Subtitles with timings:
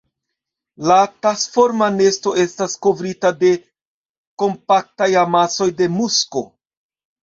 [0.91, 0.95] La
[1.25, 3.55] tasforma nesto estas kovrita de
[4.45, 6.49] kompakta amaso de musko.